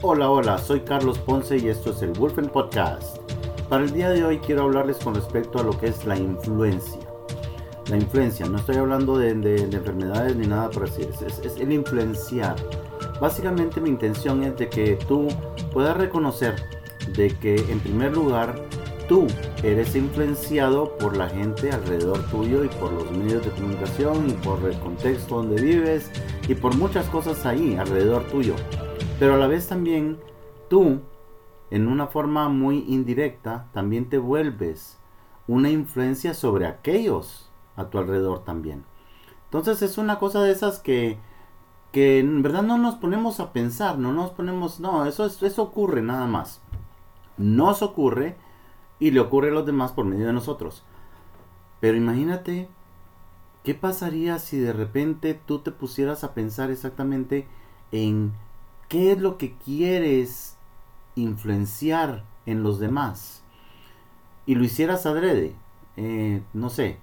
Hola, 0.00 0.30
hola, 0.30 0.58
soy 0.58 0.82
Carlos 0.82 1.18
Ponce 1.18 1.58
y 1.58 1.66
esto 1.66 1.90
es 1.90 2.02
el 2.02 2.12
Wolfen 2.12 2.50
Podcast. 2.50 3.18
Para 3.68 3.82
el 3.82 3.92
día 3.92 4.10
de 4.10 4.24
hoy 4.24 4.38
quiero 4.38 4.62
hablarles 4.62 4.98
con 4.98 5.12
respecto 5.12 5.58
a 5.58 5.64
lo 5.64 5.76
que 5.76 5.88
es 5.88 6.04
la 6.04 6.16
influencia. 6.16 7.00
La 7.90 7.96
influencia, 7.96 8.46
no 8.46 8.58
estoy 8.58 8.76
hablando 8.76 9.18
de, 9.18 9.30
enfermedades 9.30 10.36
ni 10.36 10.46
nada 10.46 10.70
por 10.70 10.84
así, 10.84 11.02
es, 11.02 11.20
es 11.44 11.56
el 11.56 11.72
influenciar. 11.72 12.54
Básicamente 13.20 13.80
mi 13.80 13.88
intención 13.88 14.44
es 14.44 14.56
de 14.56 14.68
que 14.68 14.94
tú 15.08 15.26
puedas 15.72 15.96
reconocer 15.96 16.54
de 17.16 17.36
que 17.36 17.56
en 17.56 17.80
primer 17.80 18.12
lugar 18.12 18.54
tú 19.08 19.26
eres 19.64 19.96
influenciado 19.96 20.96
por 20.98 21.16
la 21.16 21.28
gente 21.28 21.72
alrededor 21.72 22.22
tuyo 22.30 22.62
y 22.62 22.68
por 22.68 22.92
los 22.92 23.10
medios 23.10 23.44
de 23.44 23.50
comunicación 23.50 24.30
y 24.30 24.32
por 24.34 24.64
el 24.64 24.78
contexto 24.78 25.38
donde 25.38 25.60
vives 25.60 26.08
y 26.46 26.54
por 26.54 26.76
muchas 26.76 27.06
cosas 27.06 27.44
ahí 27.44 27.74
alrededor 27.74 28.22
tuyo. 28.28 28.54
Pero 29.18 29.34
a 29.34 29.36
la 29.36 29.48
vez 29.48 29.66
también 29.66 30.18
tú, 30.70 31.00
en 31.70 31.88
una 31.88 32.06
forma 32.06 32.48
muy 32.48 32.84
indirecta, 32.88 33.66
también 33.72 34.08
te 34.08 34.18
vuelves 34.18 34.98
una 35.48 35.70
influencia 35.70 36.34
sobre 36.34 36.66
aquellos 36.66 37.50
a 37.74 37.90
tu 37.90 37.98
alrededor 37.98 38.44
también. 38.44 38.84
Entonces 39.46 39.82
es 39.82 39.98
una 39.98 40.18
cosa 40.18 40.42
de 40.42 40.52
esas 40.52 40.78
que, 40.78 41.18
que 41.90 42.20
en 42.20 42.42
verdad 42.42 42.62
no 42.62 42.78
nos 42.78 42.96
ponemos 42.96 43.40
a 43.40 43.52
pensar, 43.52 43.98
no 43.98 44.12
nos 44.12 44.30
ponemos, 44.30 44.78
no, 44.78 45.04
eso, 45.06 45.26
eso 45.26 45.62
ocurre 45.62 46.02
nada 46.02 46.26
más. 46.26 46.60
Nos 47.38 47.82
ocurre 47.82 48.36
y 49.00 49.10
le 49.10 49.20
ocurre 49.20 49.48
a 49.48 49.54
los 49.54 49.66
demás 49.66 49.92
por 49.92 50.04
medio 50.04 50.26
de 50.26 50.32
nosotros. 50.32 50.84
Pero 51.80 51.96
imagínate, 51.96 52.68
¿qué 53.64 53.74
pasaría 53.74 54.38
si 54.38 54.58
de 54.58 54.72
repente 54.72 55.34
tú 55.34 55.60
te 55.60 55.72
pusieras 55.72 56.24
a 56.24 56.34
pensar 56.34 56.70
exactamente 56.70 57.48
en 57.90 58.32
qué 58.88 59.12
es 59.12 59.20
lo 59.20 59.38
que 59.38 59.54
quieres 59.54 60.56
influenciar 61.14 62.24
en 62.46 62.62
los 62.62 62.78
demás? 62.78 63.42
Y 64.46 64.54
lo 64.54 64.64
hicieras 64.64 65.06
adrede. 65.06 65.54
Eh, 65.96 66.42
no 66.54 66.70
sé, 66.70 66.98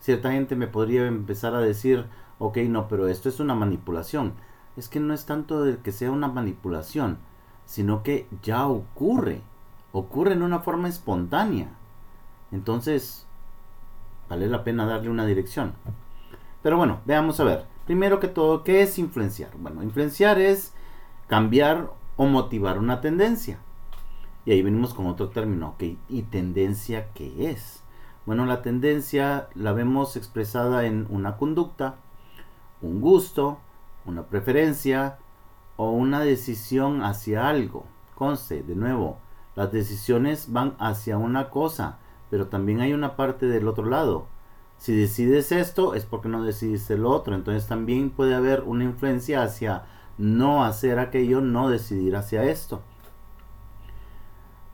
cierta 0.00 0.32
gente 0.32 0.56
me 0.56 0.66
podría 0.66 1.06
empezar 1.06 1.54
a 1.54 1.60
decir, 1.60 2.06
ok, 2.38 2.58
no, 2.58 2.88
pero 2.88 3.08
esto 3.08 3.28
es 3.28 3.40
una 3.40 3.54
manipulación. 3.54 4.34
Es 4.76 4.88
que 4.88 5.00
no 5.00 5.14
es 5.14 5.26
tanto 5.26 5.62
de 5.62 5.78
que 5.78 5.92
sea 5.92 6.10
una 6.10 6.28
manipulación, 6.28 7.18
sino 7.66 8.02
que 8.02 8.26
ya 8.42 8.66
ocurre 8.66 9.42
ocurre 9.92 10.32
en 10.32 10.42
una 10.42 10.60
forma 10.60 10.88
espontánea. 10.88 11.68
Entonces, 12.52 13.26
vale 14.28 14.48
la 14.48 14.64
pena 14.64 14.86
darle 14.86 15.10
una 15.10 15.26
dirección. 15.26 15.72
Pero 16.62 16.76
bueno, 16.76 17.00
veamos 17.04 17.40
a 17.40 17.44
ver. 17.44 17.66
Primero 17.86 18.20
que 18.20 18.28
todo, 18.28 18.62
¿qué 18.62 18.82
es 18.82 18.98
influenciar? 18.98 19.50
Bueno, 19.58 19.82
influenciar 19.82 20.38
es 20.38 20.72
cambiar 21.30 21.92
o 22.16 22.26
motivar 22.26 22.80
una 22.80 23.00
tendencia. 23.00 23.60
Y 24.44 24.50
ahí 24.50 24.62
venimos 24.62 24.94
con 24.94 25.06
otro 25.06 25.28
término, 25.28 25.68
¿ok? 25.68 25.84
¿Y 26.08 26.22
tendencia 26.22 27.12
qué 27.14 27.52
es? 27.52 27.84
Bueno, 28.26 28.46
la 28.46 28.62
tendencia 28.62 29.48
la 29.54 29.72
vemos 29.72 30.16
expresada 30.16 30.86
en 30.86 31.06
una 31.08 31.36
conducta, 31.36 31.94
un 32.82 33.00
gusto, 33.00 33.58
una 34.06 34.24
preferencia 34.24 35.18
o 35.76 35.92
una 35.92 36.18
decisión 36.18 37.04
hacia 37.04 37.48
algo. 37.48 37.84
Conste, 38.16 38.64
de 38.64 38.74
nuevo, 38.74 39.18
las 39.54 39.70
decisiones 39.70 40.50
van 40.50 40.74
hacia 40.80 41.16
una 41.16 41.48
cosa, 41.48 41.98
pero 42.28 42.48
también 42.48 42.80
hay 42.80 42.92
una 42.92 43.14
parte 43.14 43.46
del 43.46 43.68
otro 43.68 43.86
lado. 43.86 44.26
Si 44.78 44.96
decides 44.96 45.52
esto 45.52 45.94
es 45.94 46.06
porque 46.06 46.28
no 46.28 46.42
decidiste 46.42 46.98
lo 46.98 47.10
otro. 47.10 47.36
Entonces 47.36 47.68
también 47.68 48.10
puede 48.10 48.34
haber 48.34 48.62
una 48.62 48.82
influencia 48.82 49.44
hacia 49.44 49.84
no 50.20 50.64
hacer 50.64 50.98
aquello, 50.98 51.40
no 51.40 51.70
decidir 51.70 52.14
hacia 52.14 52.44
esto. 52.44 52.82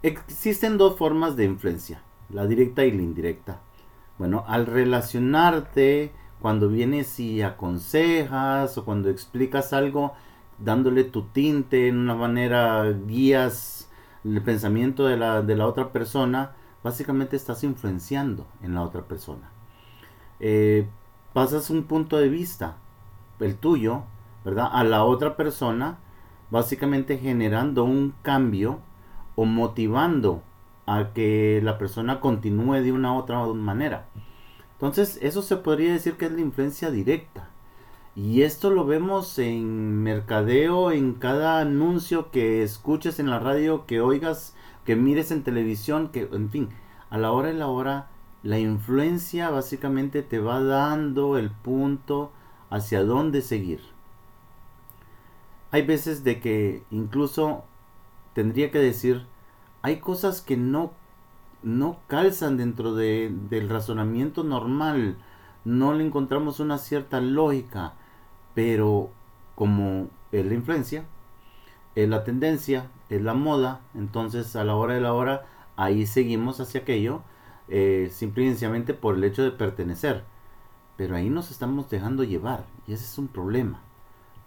Existen 0.03 0.77
dos 0.77 0.97
formas 0.99 1.37
de 1.37 1.45
influencia, 1.45 2.03
la 2.31 2.47
directa 2.47 2.85
y 2.85 2.91
la 2.91 3.03
indirecta. 3.03 3.61
Bueno, 4.19 4.45
al 4.49 4.67
relacionarte, 4.67 6.13
cuando 6.41 6.69
vienes 6.69 7.21
y 7.21 7.43
aconsejas 7.43 8.77
o 8.77 8.85
cuando 8.85 9.09
explicas 9.09 9.73
algo, 9.73 10.15
dándole 10.59 11.05
tu 11.05 11.23
tinte 11.23 11.89
en 11.89 11.99
una 11.99 12.17
manera, 12.17 12.85
guías 13.07 13.89
el 14.25 14.43
pensamiento 14.43 15.07
de 15.07 15.17
la, 15.17 15.43
de 15.43 15.55
la 15.55 15.67
otra 15.67 15.93
persona, 15.93 16.57
básicamente 16.83 17.37
estás 17.37 17.63
influenciando 17.63 18.47
en 18.63 18.75
la 18.75 18.83
otra 18.83 19.03
persona. 19.03 19.49
Eh, 20.41 20.89
pasas 21.33 21.71
un 21.71 21.85
punto 21.85 22.17
de 22.17 22.29
vista, 22.29 22.79
el 23.39 23.57
tuyo, 23.57 24.03
¿verdad? 24.47 24.69
A 24.71 24.85
la 24.85 25.03
otra 25.03 25.37
persona, 25.37 25.99
básicamente 26.53 27.19
generando 27.19 27.83
un 27.83 28.15
cambio 28.23 28.79
o 29.35 29.45
motivando 29.45 30.45
a 30.87 31.13
que 31.13 31.61
la 31.65 31.79
persona 31.79 32.21
continúe 32.21 32.75
de 32.75 32.93
una 32.93 33.13
u 33.13 33.17
otra 33.17 33.45
manera. 33.47 34.07
Entonces, 34.75 35.19
eso 35.21 35.43
se 35.43 35.57
podría 35.57 35.93
decir 35.93 36.15
que 36.15 36.27
es 36.27 36.33
la 36.33 36.43
influencia 36.43 36.93
directa. 36.93 37.51
Y 38.15 38.43
esto 38.43 38.71
lo 38.71 38.87
vemos 38.87 39.37
en 39.41 40.05
mercadeo, 40.05 40.93
en 40.93 41.15
cada 41.15 41.59
anuncio 41.59 42.31
que 42.31 42.63
escuches 42.63 43.19
en 43.19 43.31
la 43.31 43.41
radio, 43.41 43.85
que 43.85 44.01
oigas, 44.01 44.55
que 44.85 44.95
mires 44.95 45.33
en 45.33 45.43
televisión, 45.43 46.11
que 46.11 46.29
en 46.33 46.51
fin, 46.51 46.69
a 47.11 47.19
la 47.19 47.33
hora 47.33 47.51
y 47.51 47.57
la 47.57 47.67
hora, 47.67 48.11
la 48.45 48.61
influencia 48.61 49.51
básicamente 49.51 50.23
te 50.23 50.39
va 50.39 50.63
dando 50.63 51.37
el 51.37 51.51
punto 51.51 52.31
hacia 52.71 53.03
dónde 53.03 53.43
seguir. 53.43 53.96
Hay 55.77 55.83
veces 55.83 56.25
de 56.25 56.41
que 56.41 56.85
incluso 56.91 57.63
tendría 58.33 58.71
que 58.71 58.79
decir, 58.79 59.27
hay 59.83 60.01
cosas 60.01 60.41
que 60.41 60.57
no, 60.57 60.95
no 61.63 61.99
calzan 62.07 62.57
dentro 62.57 62.95
de, 62.95 63.31
del 63.51 63.69
razonamiento 63.69 64.43
normal, 64.43 65.19
no 65.67 65.93
le 65.93 66.03
encontramos 66.03 66.61
una 66.61 66.79
cierta 66.79 67.21
lógica 67.21 67.93
pero 68.55 69.11
como 69.55 70.09
es 70.33 70.47
la 70.47 70.55
influencia, 70.55 71.05
es 71.95 72.09
la 72.09 72.25
tendencia, 72.25 72.91
es 73.11 73.21
la 73.21 73.35
moda, 73.35 73.83
entonces 73.95 74.57
a 74.57 74.65
la 74.65 74.77
hora 74.77 74.95
de 74.95 75.03
la 75.03 75.13
hora 75.13 75.45
ahí 75.77 76.07
seguimos 76.07 76.59
hacia 76.59 76.81
aquello, 76.81 77.21
eh, 77.69 78.09
simplemente 78.11 78.95
por 78.95 79.17
el 79.17 79.25
hecho 79.25 79.43
de 79.43 79.51
pertenecer. 79.51 80.25
Pero 80.97 81.17
ahí 81.17 81.29
nos 81.29 81.51
estamos 81.51 81.91
dejando 81.91 82.25
llevar 82.25 82.65
y 82.87 82.95
ese 82.95 83.05
es 83.05 83.19
un 83.19 83.29
problema, 83.29 83.83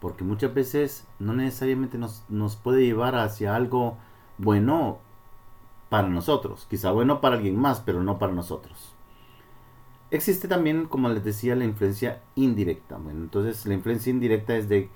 porque 0.00 0.24
muchas 0.24 0.54
veces 0.54 1.06
no 1.18 1.34
necesariamente 1.34 1.98
nos, 1.98 2.24
nos 2.28 2.56
puede 2.56 2.84
llevar 2.84 3.14
hacia 3.16 3.54
algo 3.54 3.96
bueno 4.38 4.98
para 5.88 6.08
nosotros, 6.08 6.66
quizá 6.70 6.90
bueno 6.90 7.20
para 7.20 7.36
alguien 7.36 7.56
más, 7.56 7.80
pero 7.80 8.02
no 8.02 8.18
para 8.18 8.32
nosotros. 8.32 8.94
Existe 10.10 10.48
también, 10.48 10.86
como 10.86 11.08
les 11.08 11.22
decía, 11.22 11.54
la 11.54 11.64
influencia 11.64 12.20
indirecta. 12.34 12.96
Bueno, 12.96 13.20
entonces 13.20 13.64
la 13.66 13.74
influencia 13.74 14.10
indirecta 14.10 14.56
es 14.56 14.68
de 14.68 14.88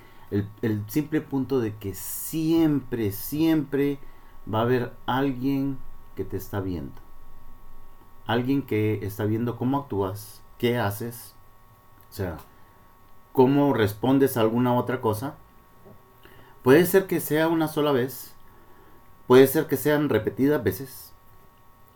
el, 0.63 0.85
simple 0.89 1.21
punto 1.21 1.61
de 1.61 1.75
que 1.77 1.95
siempre, 1.95 3.13
siempre 3.13 3.99
va 4.53 4.61
a 4.61 4.63
haber 4.63 4.93
alguien 5.07 5.79
que 6.17 6.25
te 6.25 6.37
está 6.37 6.61
viendo. 6.61 6.95
Alguien 8.27 8.63
que 8.63 9.05
está 9.05 9.25
viendo 9.25 9.57
cómo 9.57 9.79
actúas, 9.79 10.43
qué 10.59 10.79
haces, 10.79 11.35
o 12.11 12.13
sea, 12.13 12.39
cómo 13.35 13.75
respondes 13.75 14.39
a 14.39 14.41
alguna 14.41 14.73
otra 14.75 15.03
cosa. 15.03 15.35
Puede 16.63 16.87
ser 16.87 17.07
que 17.07 17.21
sea 17.21 17.49
una 17.49 17.69
sola 17.69 17.93
vez, 17.93 18.33
puede 19.27 19.47
ser 19.47 19.67
que 19.67 19.77
sean 19.77 20.09
repetidas 20.09 20.65
veces, 20.65 21.05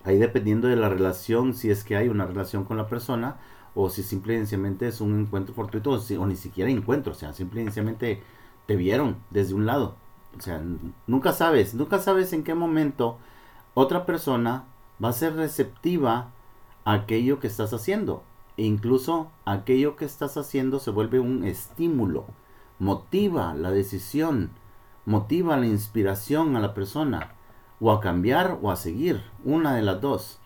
Ahí 0.04 0.18
dependiendo 0.18 0.68
de 0.68 0.76
la 0.76 0.88
relación, 0.88 1.54
si 1.54 1.70
es 1.70 1.84
que 1.84 1.96
hay 1.96 2.08
una 2.08 2.24
relación 2.24 2.64
con 2.64 2.76
la 2.76 2.88
persona, 2.88 3.36
o 3.74 3.90
si 3.90 4.02
simplemente 4.02 4.88
es 4.88 5.00
un 5.00 5.20
encuentro 5.20 5.54
fortuito, 5.54 5.90
o, 5.90 6.26
ni 6.26 6.36
siquiera 6.36 6.70
encuentro, 6.70 7.12
o 7.12 7.14
sea, 7.14 7.32
simplemente 7.32 8.22
te 8.66 8.76
vieron 8.76 9.16
desde 9.30 9.54
un 9.54 9.66
lado. 9.66 9.96
O 10.36 10.40
sea, 10.40 10.62
nunca 11.06 11.32
sabes, 11.32 11.74
nunca 11.74 11.98
sabes 11.98 12.32
en 12.32 12.44
qué 12.44 12.54
momento 12.54 13.18
otra 13.74 14.06
persona 14.06 14.64
va 15.02 15.10
a 15.10 15.12
ser 15.12 15.34
receptiva 15.34 16.30
a 16.84 16.92
aquello 16.94 17.40
que 17.40 17.46
estás 17.48 17.72
haciendo. 17.72 18.22
E 18.58 18.64
incluso 18.64 19.30
aquello 19.44 19.94
que 19.94 20.04
estás 20.04 20.36
haciendo 20.36 20.80
se 20.80 20.90
vuelve 20.90 21.20
un 21.20 21.44
estímulo, 21.44 22.26
motiva 22.80 23.54
la 23.54 23.70
decisión, 23.70 24.50
motiva 25.06 25.56
la 25.56 25.68
inspiración 25.68 26.56
a 26.56 26.60
la 26.60 26.74
persona 26.74 27.34
o 27.80 27.92
a 27.92 28.00
cambiar 28.00 28.58
o 28.60 28.72
a 28.72 28.76
seguir, 28.76 29.22
una 29.44 29.76
de 29.76 29.82
las 29.82 30.00
dos. 30.00 30.40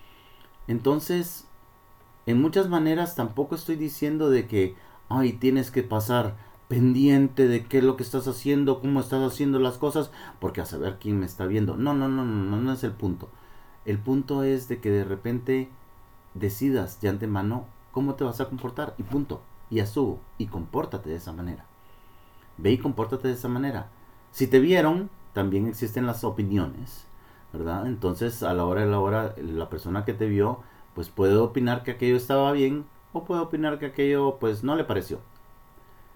Entonces, 0.69 1.47
en 2.27 2.39
muchas 2.39 2.69
maneras 2.69 3.17
tampoco 3.17 3.55
estoy 3.55 3.77
diciendo 3.77 4.29
de 4.29 4.47
que, 4.47 4.77
ay, 5.09 5.33
tienes 5.33 5.71
que 5.71 5.83
pasar 5.83 6.37
pendiente 6.69 7.49
de 7.49 7.65
qué 7.65 7.79
es 7.79 7.85
lo 7.85 7.97
que 7.97 8.03
estás 8.03 8.29
haciendo, 8.29 8.81
cómo 8.81 9.01
estás 9.01 9.23
haciendo 9.23 9.59
las 9.59 9.79
cosas, 9.79 10.11
porque 10.39 10.61
a 10.61 10.67
saber 10.67 10.99
quién 11.01 11.19
me 11.19 11.25
está 11.25 11.47
viendo. 11.47 11.79
No, 11.79 11.95
no, 11.95 12.09
no, 12.09 12.27
no, 12.27 12.57
no, 12.61 12.73
es 12.75 12.85
el 12.85 12.93
punto. 12.93 13.31
El 13.87 13.99
punto 13.99 14.45
es 14.45 14.69
de 14.69 14.81
que 14.81 14.91
de 14.91 15.05
repente 15.05 15.71
decidas 16.35 17.01
de 17.01 17.09
antemano 17.09 17.65
cómo 17.93 18.15
te 18.15 18.25
vas 18.25 18.41
a 18.41 18.47
comportar 18.47 18.95
y 18.99 19.05
punto. 19.05 19.43
Y 19.71 19.81
asumo 19.81 20.21
y 20.37 20.47
compórtate 20.47 21.11
de 21.11 21.17
esa 21.17 21.33
manera. 21.33 21.65
Ve 22.59 22.73
y 22.73 22.79
compórtate 22.79 23.29
de 23.29 23.35
esa 23.35 23.49
manera. 23.49 23.89
Si 24.33 24.47
te 24.47 24.59
vieron, 24.59 25.09
también 25.33 25.67
existen 25.67 26.07
las 26.07 26.25
opiniones, 26.25 27.07
¿verdad? 27.53 27.87
Entonces, 27.87 28.43
a 28.43 28.53
la 28.55 28.67
hora 28.67 28.83
de 28.83 28.91
la 28.91 29.01
hora, 29.01 29.35
la 29.39 29.71
persona 29.71 30.05
que 30.05 30.13
te 30.13 30.27
vio, 30.27 30.61
pues 30.95 31.09
puede 31.09 31.37
opinar 31.37 31.83
que 31.85 31.93
aquello 31.93 32.17
estaba 32.17 32.53
bien 32.53 32.85
o 33.13 33.25
puede 33.25 33.41
opinar 33.41 33.79
que 33.79 33.87
aquello, 33.87 34.39
pues, 34.39 34.65
no 34.65 34.77
le 34.77 34.85
pareció. 34.85 35.21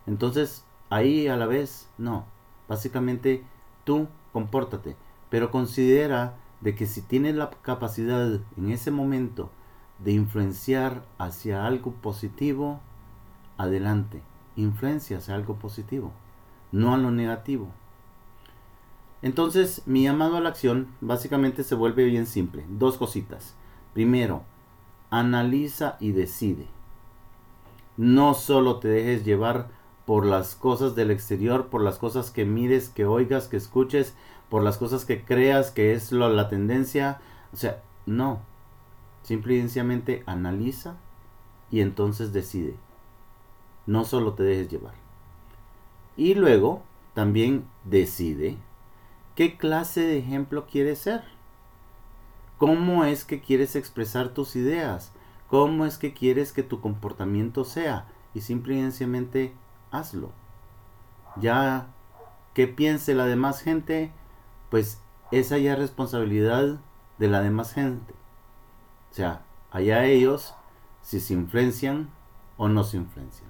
Entonces, 0.06 0.64
ahí 0.90 1.28
a 1.28 1.36
la 1.36 1.46
vez, 1.46 1.88
no. 1.98 2.24
Básicamente, 2.68 3.44
tú 3.84 4.08
compórtate, 4.32 4.96
pero 5.30 5.50
considera 5.50 6.34
de 6.60 6.74
que 6.74 6.86
si 6.86 7.02
tienes 7.02 7.34
la 7.36 7.50
capacidad 7.50 8.40
en 8.56 8.70
ese 8.70 8.90
momento 8.90 9.50
de 9.98 10.12
influenciar 10.12 11.04
hacia 11.18 11.66
algo 11.66 11.92
positivo, 11.92 12.80
adelante, 13.56 14.22
influencia 14.56 15.18
hacia 15.18 15.34
algo 15.34 15.56
positivo, 15.56 16.12
no 16.72 16.94
a 16.94 16.98
lo 16.98 17.10
negativo. 17.10 17.68
Entonces, 19.22 19.82
mi 19.86 20.04
llamado 20.04 20.36
a 20.36 20.40
la 20.40 20.50
acción 20.50 20.88
básicamente 21.00 21.64
se 21.64 21.74
vuelve 21.74 22.04
bien 22.04 22.26
simple. 22.26 22.64
Dos 22.68 22.96
cositas. 22.96 23.54
Primero, 23.94 24.42
analiza 25.10 25.96
y 26.00 26.12
decide. 26.12 26.66
No 27.96 28.34
solo 28.34 28.78
te 28.78 28.88
dejes 28.88 29.24
llevar 29.24 29.68
por 30.04 30.26
las 30.26 30.54
cosas 30.54 30.94
del 30.94 31.10
exterior, 31.10 31.68
por 31.68 31.82
las 31.82 31.98
cosas 31.98 32.30
que 32.30 32.44
mires, 32.44 32.90
que 32.90 33.06
oigas, 33.06 33.48
que 33.48 33.56
escuches, 33.56 34.14
por 34.48 34.62
las 34.62 34.76
cosas 34.76 35.04
que 35.04 35.24
creas 35.24 35.70
que 35.70 35.94
es 35.94 36.12
lo, 36.12 36.28
la 36.28 36.48
tendencia. 36.48 37.20
O 37.52 37.56
sea, 37.56 37.82
no. 38.04 38.40
Simple 39.26 39.56
y 39.56 39.58
sencillamente 39.58 40.22
analiza 40.24 40.98
y 41.72 41.80
entonces 41.80 42.32
decide. 42.32 42.76
No 43.84 44.04
solo 44.04 44.34
te 44.34 44.44
dejes 44.44 44.68
llevar. 44.68 44.94
Y 46.16 46.34
luego 46.34 46.84
también 47.12 47.66
decide 47.82 48.56
qué 49.34 49.56
clase 49.56 50.02
de 50.02 50.18
ejemplo 50.18 50.66
quieres 50.66 51.00
ser. 51.00 51.24
¿Cómo 52.56 53.04
es 53.04 53.24
que 53.24 53.40
quieres 53.40 53.74
expresar 53.74 54.28
tus 54.28 54.54
ideas? 54.54 55.10
¿Cómo 55.48 55.86
es 55.86 55.98
que 55.98 56.14
quieres 56.14 56.52
que 56.52 56.62
tu 56.62 56.80
comportamiento 56.80 57.64
sea? 57.64 58.06
Y 58.32 58.42
simple 58.42 58.76
y 58.76 58.80
sencillamente 58.82 59.52
hazlo. 59.90 60.30
Ya 61.34 61.88
que 62.54 62.68
piense 62.68 63.12
la 63.16 63.26
demás 63.26 63.60
gente, 63.60 64.12
pues 64.70 65.00
esa 65.32 65.58
ya 65.58 65.72
es 65.72 65.80
responsabilidad 65.80 66.78
de 67.18 67.26
la 67.26 67.40
demás 67.40 67.72
gente. 67.72 68.14
Sea, 69.16 69.46
allá 69.70 70.04
ellos 70.04 70.54
si 71.00 71.20
se 71.20 71.32
influencian 71.32 72.10
o 72.58 72.68
no 72.68 72.84
se 72.84 72.98
influencian. 72.98 73.48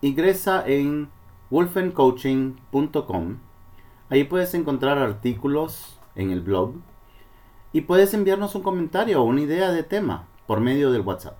Ingresa 0.00 0.66
en 0.66 1.10
wolfencoaching.com. 1.50 3.36
Ahí 4.08 4.24
puedes 4.24 4.54
encontrar 4.54 4.96
artículos 4.96 6.00
en 6.14 6.30
el 6.30 6.40
blog 6.40 6.76
y 7.74 7.82
puedes 7.82 8.14
enviarnos 8.14 8.54
un 8.54 8.62
comentario 8.62 9.20
o 9.20 9.24
una 9.26 9.42
idea 9.42 9.70
de 9.70 9.82
tema 9.82 10.26
por 10.46 10.60
medio 10.60 10.90
del 10.90 11.02
WhatsApp. 11.02 11.36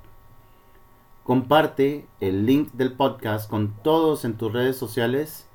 Comparte 1.25 2.07
el 2.21 2.45
link 2.45 2.71
del 2.75 2.93
podcast 2.93 3.49
con 3.49 3.73
todos 3.83 4.27
en 4.27 4.37
tus 4.37 4.53
redes 4.53 4.77
sociales 4.77 5.49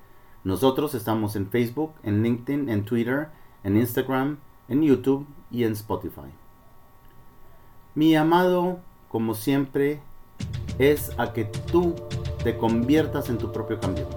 nosotros 0.44 0.95
estamos 0.95 1.36
en 1.36 1.51
Facebook, 1.51 1.92
en 2.01 2.24
LinkedIn, 2.24 2.69
en 2.69 2.86
Twitter, 2.86 3.28
en 3.63 3.75
Instagram, 3.75 4.40
en 4.69 4.81
YouTube 4.81 5.25
y 5.52 5.64
en 5.64 5.74
Spotify. 5.74 6.30
Mi 7.96 8.16
amado, 8.16 8.80
como 9.10 9.34
siempre, 9.34 10.02
es 10.78 11.12
a 11.18 11.34
que 11.34 11.46
tú 11.46 11.96
te 12.44 12.58
conviertas 12.58 13.30
en 13.30 13.38
tu 13.38 13.52
propio 13.52 13.80
cambio. 13.80 14.08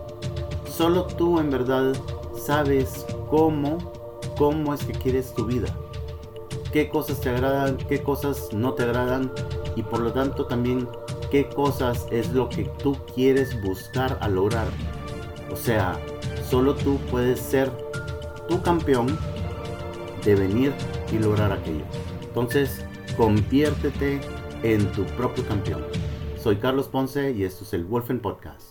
Solo 0.66 1.06
tú 1.06 1.38
en 1.38 1.50
verdad 1.50 1.94
sabes 2.36 3.06
cómo, 3.30 3.78
cómo 4.36 4.74
es 4.74 4.84
que 4.84 4.92
quieres 4.92 5.34
tu 5.34 5.46
vida. 5.46 5.74
Qué 6.72 6.88
cosas 6.88 7.20
te 7.20 7.30
agradan, 7.30 7.76
qué 7.76 8.02
cosas 8.02 8.52
no 8.52 8.74
te 8.74 8.84
agradan 8.84 9.32
y 9.76 9.82
por 9.82 10.00
lo 10.00 10.12
tanto 10.12 10.46
también 10.46 10.88
qué 11.30 11.48
cosas 11.48 12.06
es 12.10 12.32
lo 12.32 12.48
que 12.48 12.64
tú 12.82 12.96
quieres 13.14 13.60
buscar 13.62 14.18
a 14.20 14.28
lograr. 14.28 14.68
O 15.50 15.56
sea, 15.56 15.98
Solo 16.50 16.74
tú 16.74 16.98
puedes 17.12 17.38
ser 17.38 17.70
tu 18.48 18.60
campeón 18.60 19.16
de 20.24 20.34
venir 20.34 20.72
y 21.12 21.18
lograr 21.18 21.52
aquello. 21.52 21.84
Entonces, 22.22 22.84
conviértete 23.16 24.20
en 24.62 24.90
tu 24.92 25.04
propio 25.04 25.46
campeón. 25.46 25.84
Soy 26.42 26.56
Carlos 26.56 26.88
Ponce 26.88 27.32
y 27.32 27.44
esto 27.44 27.64
es 27.64 27.72
el 27.74 27.84
Wolfen 27.84 28.20
Podcast. 28.20 28.69